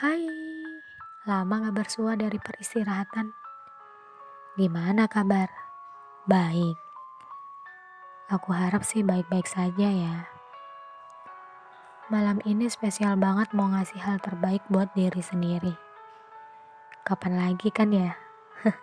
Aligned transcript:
Hai, 0.00 0.24
lama 1.28 1.60
gak 1.60 1.76
bersua 1.76 2.16
dari 2.16 2.40
peristirahatan. 2.40 3.36
Gimana 4.56 5.04
kabar? 5.04 5.52
Baik. 6.24 6.80
Aku 8.32 8.48
harap 8.48 8.80
sih 8.80 9.04
baik-baik 9.04 9.44
saja 9.44 9.92
ya. 9.92 10.24
Malam 12.08 12.40
ini 12.48 12.72
spesial 12.72 13.20
banget 13.20 13.52
mau 13.52 13.68
ngasih 13.68 14.00
hal 14.00 14.16
terbaik 14.24 14.64
buat 14.72 14.88
diri 14.96 15.20
sendiri. 15.20 15.76
Kapan 17.04 17.36
lagi 17.36 17.68
kan 17.68 17.92
ya? 17.92 18.16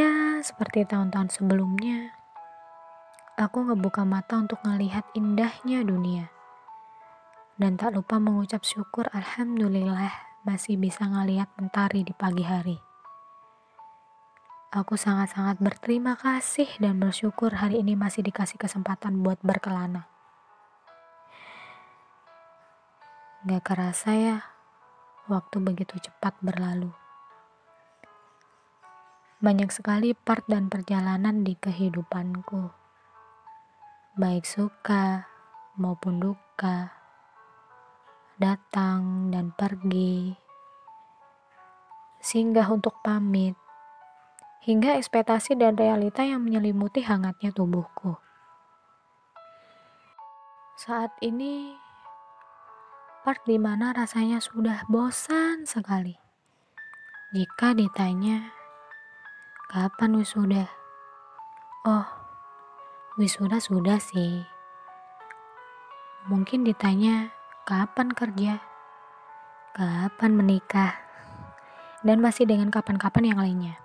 ya, 0.00 0.40
seperti 0.40 0.88
tahun-tahun 0.88 1.28
sebelumnya. 1.28 2.16
Aku 3.36 3.68
ngebuka 3.68 4.00
mata 4.00 4.40
untuk 4.40 4.64
ngelihat 4.64 5.04
indahnya 5.12 5.84
dunia 5.84 6.39
dan 7.60 7.76
tak 7.76 7.92
lupa 7.92 8.16
mengucap 8.16 8.64
syukur 8.64 9.04
Alhamdulillah 9.12 10.08
masih 10.48 10.80
bisa 10.80 11.04
ngeliat 11.04 11.52
mentari 11.60 12.00
di 12.00 12.16
pagi 12.16 12.40
hari. 12.40 12.80
Aku 14.72 14.96
sangat-sangat 14.96 15.60
berterima 15.60 16.16
kasih 16.16 16.72
dan 16.80 16.96
bersyukur 16.96 17.52
hari 17.52 17.84
ini 17.84 18.00
masih 18.00 18.24
dikasih 18.24 18.56
kesempatan 18.56 19.20
buat 19.20 19.36
berkelana. 19.44 20.08
Gak 23.44 23.60
kerasa 23.60 24.16
ya, 24.16 24.36
waktu 25.28 25.60
begitu 25.60 26.00
cepat 26.00 26.32
berlalu. 26.40 26.96
Banyak 29.44 29.68
sekali 29.68 30.16
part 30.16 30.48
dan 30.48 30.72
perjalanan 30.72 31.44
di 31.44 31.60
kehidupanku. 31.60 32.72
Baik 34.16 34.48
suka 34.48 35.28
maupun 35.76 36.20
duka 36.20 36.99
datang 38.40 39.28
dan 39.28 39.52
pergi, 39.52 40.32
singgah 42.24 42.72
untuk 42.72 42.96
pamit, 43.04 43.52
hingga 44.64 44.96
ekspektasi 44.96 45.60
dan 45.60 45.76
realita 45.76 46.24
yang 46.24 46.40
menyelimuti 46.40 47.04
hangatnya 47.04 47.52
tubuhku. 47.52 48.16
Saat 50.80 51.12
ini, 51.20 51.76
part 53.28 53.44
di 53.44 53.60
mana 53.60 53.92
rasanya 53.92 54.40
sudah 54.40 54.88
bosan 54.88 55.68
sekali. 55.68 56.16
Jika 57.36 57.76
ditanya, 57.76 58.56
kapan 59.68 60.16
wisuda? 60.16 60.64
Oh, 61.84 62.08
wisuda 63.20 63.60
sudah 63.60 64.00
sih. 64.00 64.40
Mungkin 66.24 66.64
ditanya, 66.64 67.36
kapan 67.70 68.10
kerja, 68.10 68.58
kapan 69.78 70.34
menikah, 70.34 70.98
dan 72.02 72.18
masih 72.18 72.42
dengan 72.42 72.66
kapan-kapan 72.66 73.30
yang 73.30 73.38
lainnya. 73.38 73.78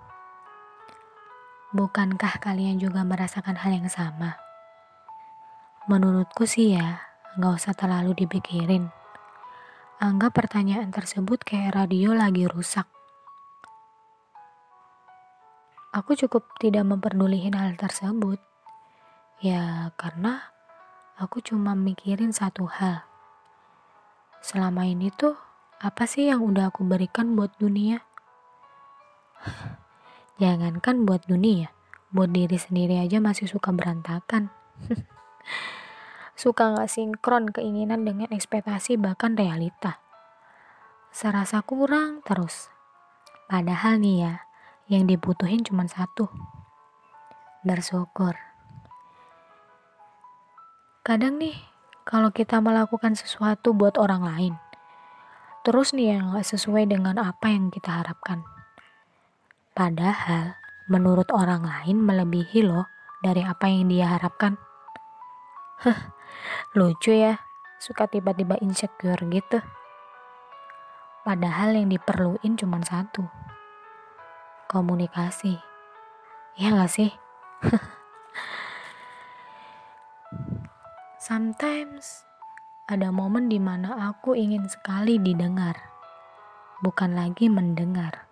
Bukankah 1.70 2.42
kalian 2.42 2.82
juga 2.82 3.06
merasakan 3.06 3.54
hal 3.54 3.78
yang 3.78 3.86
sama? 3.86 4.42
Menurutku 5.86 6.50
sih 6.50 6.74
ya, 6.74 6.98
nggak 7.38 7.62
usah 7.62 7.78
terlalu 7.78 8.26
dipikirin. 8.26 8.90
Anggap 10.02 10.34
pertanyaan 10.34 10.90
tersebut 10.90 11.46
kayak 11.46 11.78
radio 11.78 12.10
lagi 12.10 12.42
rusak. 12.50 12.90
Aku 15.94 16.18
cukup 16.18 16.58
tidak 16.58 16.82
memperdulihin 16.82 17.54
hal 17.54 17.78
tersebut. 17.78 18.42
Ya, 19.38 19.94
karena 19.94 20.42
aku 21.22 21.38
cuma 21.38 21.78
mikirin 21.78 22.34
satu 22.34 22.66
hal 22.66 23.06
selama 24.46 24.86
ini 24.86 25.10
tuh 25.10 25.34
apa 25.82 26.06
sih 26.06 26.30
yang 26.30 26.46
udah 26.46 26.70
aku 26.70 26.86
berikan 26.86 27.34
buat 27.34 27.50
dunia? 27.58 28.06
Jangankan 30.40 31.02
buat 31.02 31.26
dunia, 31.26 31.74
buat 32.14 32.30
diri 32.30 32.54
sendiri 32.54 33.02
aja 33.02 33.18
masih 33.18 33.50
suka 33.50 33.74
berantakan. 33.74 34.54
suka 36.38 36.78
gak 36.78 36.86
sinkron 36.86 37.50
keinginan 37.50 38.06
dengan 38.06 38.30
ekspektasi 38.30 38.94
bahkan 39.02 39.34
realita. 39.34 39.98
Serasa 41.10 41.58
kurang 41.66 42.22
terus. 42.22 42.70
Padahal 43.50 43.98
nih 43.98 44.16
ya, 44.30 44.34
yang 44.86 45.10
dibutuhin 45.10 45.66
cuma 45.66 45.90
satu. 45.90 46.30
Bersyukur. 47.66 48.38
Kadang 51.02 51.42
nih, 51.42 51.58
kalau 52.06 52.30
kita 52.30 52.62
melakukan 52.62 53.18
sesuatu 53.18 53.74
buat 53.74 53.98
orang 53.98 54.22
lain. 54.22 54.54
Terus 55.66 55.90
nih 55.90 56.14
yang 56.14 56.30
gak 56.30 56.46
sesuai 56.46 56.86
dengan 56.86 57.18
apa 57.18 57.50
yang 57.50 57.74
kita 57.74 57.90
harapkan. 57.90 58.46
Padahal 59.74 60.54
menurut 60.86 61.26
orang 61.34 61.66
lain 61.66 61.98
melebihi 61.98 62.62
loh 62.62 62.86
dari 63.18 63.42
apa 63.42 63.66
yang 63.66 63.90
dia 63.90 64.14
harapkan. 64.14 64.54
Lucu 66.78 67.10
ya, 67.10 67.42
suka 67.82 68.06
tiba-tiba 68.06 68.54
insecure 68.62 69.26
gitu. 69.26 69.58
Padahal 71.26 71.74
yang 71.74 71.90
diperluin 71.90 72.54
cuma 72.54 72.78
satu. 72.86 73.26
Komunikasi. 74.70 75.58
Ya 76.54 76.70
gak 76.70 76.94
sih? 76.94 77.10
Sometimes 81.26 82.22
ada 82.86 83.10
momen 83.10 83.50
di 83.50 83.58
mana 83.58 84.14
aku 84.14 84.38
ingin 84.38 84.62
sekali 84.70 85.18
didengar, 85.18 85.74
bukan 86.86 87.18
lagi 87.18 87.50
mendengar. 87.50 88.30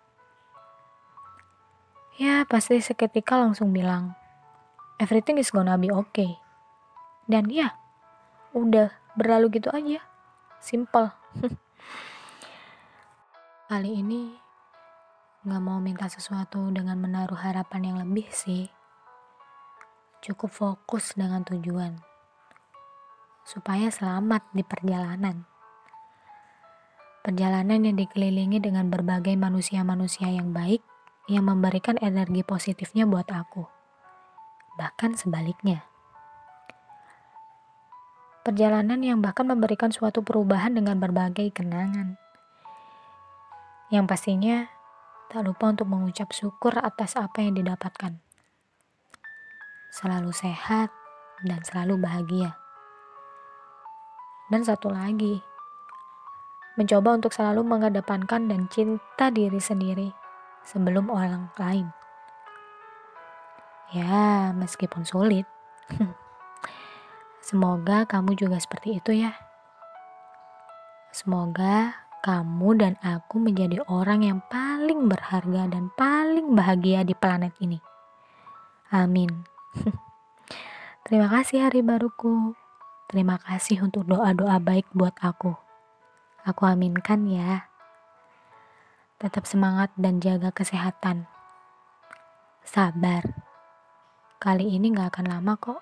Ya, 2.22 2.46
pasti 2.46 2.78
seketika 2.78 3.34
langsung 3.34 3.74
bilang, 3.74 4.14
everything 5.02 5.42
is 5.42 5.50
gonna 5.50 5.74
be 5.74 5.90
okay. 5.90 6.38
Dan 7.26 7.50
ya, 7.50 7.74
udah 8.54 8.94
berlalu 9.18 9.58
gitu 9.58 9.74
aja. 9.74 9.98
Simple. 10.62 11.10
Kali 13.74 13.90
ini 13.90 14.38
gak 15.42 15.62
mau 15.66 15.82
minta 15.82 16.06
sesuatu 16.06 16.70
dengan 16.70 17.02
menaruh 17.02 17.42
harapan 17.42 17.90
yang 17.90 17.98
lebih 18.06 18.30
sih. 18.30 18.70
Cukup 20.22 20.54
fokus 20.54 21.18
dengan 21.18 21.42
tujuan 21.42 22.13
supaya 23.44 23.92
selamat 23.92 24.48
di 24.56 24.64
perjalanan. 24.64 25.44
Perjalanan 27.24 27.84
yang 27.84 27.96
dikelilingi 27.96 28.60
dengan 28.60 28.88
berbagai 28.88 29.36
manusia-manusia 29.36 30.28
yang 30.28 30.52
baik 30.52 30.80
yang 31.28 31.48
memberikan 31.48 31.96
energi 32.00 32.44
positifnya 32.44 33.08
buat 33.08 33.28
aku. 33.28 33.64
Bahkan 34.76 35.16
sebaliknya. 35.16 35.84
Perjalanan 38.44 39.00
yang 39.00 39.24
bahkan 39.24 39.48
memberikan 39.48 39.88
suatu 39.88 40.20
perubahan 40.20 40.76
dengan 40.76 41.00
berbagai 41.00 41.48
kenangan. 41.56 42.20
Yang 43.88 44.04
pastinya 44.04 44.68
tak 45.32 45.48
lupa 45.48 45.72
untuk 45.72 45.88
mengucap 45.88 46.28
syukur 46.36 46.76
atas 46.76 47.16
apa 47.16 47.40
yang 47.40 47.56
didapatkan. 47.56 48.20
Selalu 49.96 50.28
sehat 50.36 50.92
dan 51.40 51.64
selalu 51.64 52.04
bahagia. 52.04 52.63
Dan 54.54 54.62
satu 54.62 54.86
lagi, 54.86 55.42
mencoba 56.78 57.18
untuk 57.18 57.34
selalu 57.34 57.66
mengedepankan 57.66 58.46
dan 58.46 58.70
cinta 58.70 59.26
diri 59.34 59.58
sendiri 59.58 60.14
sebelum 60.62 61.10
orang 61.10 61.50
lain. 61.58 61.90
Ya, 63.90 64.54
meskipun 64.54 65.02
sulit. 65.02 65.42
Semoga 67.50 68.06
kamu 68.06 68.38
juga 68.38 68.62
seperti 68.62 69.02
itu 69.02 69.26
ya. 69.26 69.34
Semoga 71.10 72.06
kamu 72.22 72.78
dan 72.78 72.94
aku 73.02 73.42
menjadi 73.42 73.82
orang 73.90 74.22
yang 74.22 74.38
paling 74.46 75.10
berharga 75.10 75.66
dan 75.66 75.90
paling 75.98 76.54
bahagia 76.54 77.02
di 77.02 77.18
planet 77.18 77.58
ini. 77.58 77.82
Amin. 78.94 79.50
Terima 81.10 81.26
kasih 81.26 81.66
hari 81.66 81.82
baruku. 81.82 82.54
Terima 83.14 83.38
kasih 83.38 83.78
untuk 83.86 84.10
doa-doa 84.10 84.58
baik 84.58 84.90
buat 84.90 85.14
aku. 85.22 85.54
Aku 86.42 86.66
aminkan 86.66 87.22
ya. 87.30 87.70
Tetap 89.22 89.46
semangat 89.46 89.94
dan 89.94 90.18
jaga 90.18 90.50
kesehatan. 90.50 91.30
Sabar. 92.66 93.22
Kali 94.42 94.66
ini 94.66 94.90
gak 94.90 95.14
akan 95.14 95.30
lama 95.30 95.54
kok. 95.54 95.78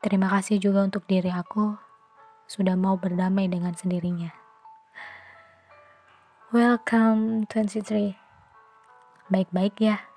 Terima 0.00 0.32
kasih 0.32 0.56
juga 0.56 0.88
untuk 0.88 1.04
diri 1.04 1.28
aku 1.28 1.76
sudah 2.48 2.80
mau 2.80 2.96
berdamai 2.96 3.52
dengan 3.52 3.76
sendirinya. 3.76 4.32
Welcome 6.48 7.44
23. 7.52 8.16
Baik-baik 9.28 9.76
ya. 9.84 10.15